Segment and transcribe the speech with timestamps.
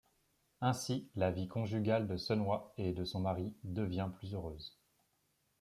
[0.61, 4.79] Ainsi la vie conjugale de Sun-hwa et de son mari devient plus heureuse...